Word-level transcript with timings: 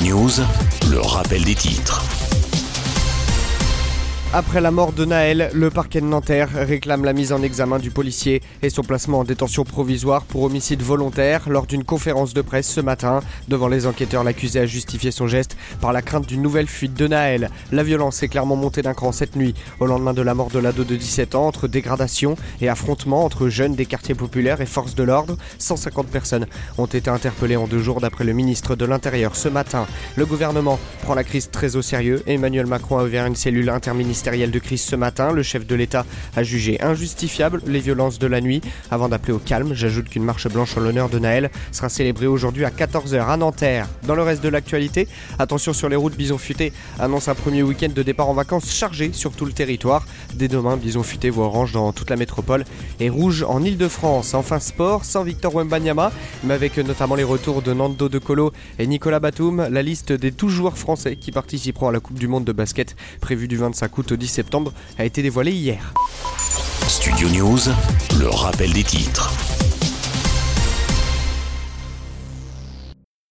News, 0.00 0.30
le 0.90 1.00
rappel 1.00 1.44
des 1.44 1.54
titres. 1.54 2.02
Après 4.34 4.62
la 4.62 4.70
mort 4.70 4.94
de 4.94 5.04
Naël, 5.04 5.50
le 5.52 5.68
parquet 5.68 6.00
de 6.00 6.06
Nanterre 6.06 6.48
réclame 6.54 7.04
la 7.04 7.12
mise 7.12 7.34
en 7.34 7.42
examen 7.42 7.78
du 7.78 7.90
policier 7.90 8.40
et 8.62 8.70
son 8.70 8.80
placement 8.80 9.18
en 9.18 9.24
détention 9.24 9.62
provisoire 9.62 10.24
pour 10.24 10.44
homicide 10.44 10.80
volontaire 10.80 11.50
lors 11.50 11.66
d'une 11.66 11.84
conférence 11.84 12.32
de 12.32 12.40
presse 12.40 12.66
ce 12.66 12.80
matin. 12.80 13.20
Devant 13.48 13.68
les 13.68 13.86
enquêteurs, 13.86 14.24
l'accusé 14.24 14.60
a 14.60 14.64
justifié 14.64 15.10
son 15.10 15.26
geste 15.26 15.58
par 15.82 15.92
la 15.92 16.00
crainte 16.00 16.26
d'une 16.26 16.40
nouvelle 16.40 16.66
fuite 16.66 16.94
de 16.94 17.08
Naël. 17.08 17.50
La 17.72 17.82
violence 17.82 18.22
est 18.22 18.28
clairement 18.28 18.56
montée 18.56 18.80
d'un 18.80 18.94
cran 18.94 19.12
cette 19.12 19.36
nuit, 19.36 19.52
au 19.80 19.86
lendemain 19.86 20.14
de 20.14 20.22
la 20.22 20.32
mort 20.32 20.48
de 20.48 20.58
l'ado 20.58 20.84
de 20.84 20.96
17 20.96 21.34
ans, 21.34 21.46
entre 21.46 21.68
dégradation 21.68 22.36
et 22.62 22.70
affrontement 22.70 23.26
entre 23.26 23.50
jeunes 23.50 23.74
des 23.74 23.84
quartiers 23.84 24.14
populaires 24.14 24.62
et 24.62 24.66
forces 24.66 24.94
de 24.94 25.02
l'ordre. 25.02 25.36
150 25.58 26.06
personnes 26.06 26.46
ont 26.78 26.86
été 26.86 27.10
interpellées 27.10 27.56
en 27.56 27.66
deux 27.66 27.80
jours 27.80 28.00
d'après 28.00 28.24
le 28.24 28.32
ministre 28.32 28.76
de 28.76 28.86
l'Intérieur 28.86 29.36
ce 29.36 29.50
matin. 29.50 29.86
Le 30.16 30.24
gouvernement 30.24 30.78
prend 31.02 31.14
la 31.14 31.22
crise 31.22 31.50
très 31.50 31.76
au 31.76 31.82
sérieux. 31.82 32.22
Emmanuel 32.26 32.64
Macron 32.64 32.96
a 32.96 33.04
ouvert 33.04 33.26
une 33.26 33.36
cellule 33.36 33.68
interministérielle 33.68 34.21
de 34.22 34.58
crise 34.60 34.82
ce 34.82 34.94
matin. 34.94 35.32
Le 35.32 35.42
chef 35.42 35.66
de 35.66 35.74
l'État 35.74 36.06
a 36.36 36.44
jugé 36.44 36.80
injustifiable 36.80 37.60
les 37.66 37.80
violences 37.80 38.20
de 38.20 38.28
la 38.28 38.40
nuit. 38.40 38.60
Avant 38.90 39.08
d'appeler 39.08 39.32
au 39.32 39.38
calme, 39.38 39.74
j'ajoute 39.74 40.08
qu'une 40.08 40.22
marche 40.22 40.48
blanche 40.48 40.76
en 40.76 40.80
l'honneur 40.80 41.08
de 41.08 41.18
Naël 41.18 41.50
sera 41.72 41.88
célébrée 41.88 42.28
aujourd'hui 42.28 42.64
à 42.64 42.70
14h 42.70 43.26
à 43.26 43.36
Nanterre. 43.36 43.88
Dans 44.06 44.14
le 44.14 44.22
reste 44.22 44.42
de 44.42 44.48
l'actualité, 44.48 45.08
attention 45.40 45.72
sur 45.72 45.88
les 45.88 45.96
routes, 45.96 46.16
Bison 46.16 46.38
Futé 46.38 46.72
annonce 47.00 47.26
un 47.26 47.34
premier 47.34 47.64
week-end 47.64 47.88
de 47.92 48.02
départ 48.02 48.28
en 48.28 48.34
vacances 48.34 48.72
chargé 48.72 49.12
sur 49.12 49.32
tout 49.32 49.44
le 49.44 49.52
territoire. 49.52 50.06
Dès 50.34 50.48
demain, 50.48 50.76
Bison 50.76 51.02
Futé 51.02 51.28
voit 51.28 51.46
orange 51.46 51.72
dans 51.72 51.92
toute 51.92 52.08
la 52.08 52.16
métropole 52.16 52.64
et 53.00 53.10
rouge 53.10 53.42
en 53.42 53.62
Ile-de-France. 53.62 54.34
Enfin, 54.34 54.60
sport, 54.60 55.04
sans 55.04 55.24
Victor 55.24 55.54
Wembanyama, 55.54 56.12
mais 56.44 56.54
avec 56.54 56.78
notamment 56.78 57.16
les 57.16 57.24
retours 57.24 57.60
de 57.60 57.72
Nando 57.72 58.08
De 58.08 58.18
Colo 58.18 58.52
et 58.78 58.86
Nicolas 58.86 59.18
Batum, 59.18 59.66
la 59.68 59.82
liste 59.82 60.12
des 60.12 60.30
tous 60.30 60.48
joueurs 60.48 60.78
français 60.78 61.16
qui 61.16 61.32
participeront 61.32 61.88
à 61.88 61.92
la 61.92 62.00
Coupe 62.00 62.18
du 62.18 62.28
Monde 62.28 62.44
de 62.44 62.52
basket 62.52 62.94
prévue 63.20 63.48
du 63.48 63.56
25 63.56 63.98
août 63.98 64.11
10 64.16 64.28
septembre 64.28 64.72
a 64.98 65.04
été 65.04 65.22
dévoilé 65.22 65.52
hier. 65.52 65.92
Studio 66.88 67.28
News, 67.28 67.60
le 68.18 68.28
rappel 68.28 68.72
des 68.72 68.84
titres. 68.84 69.32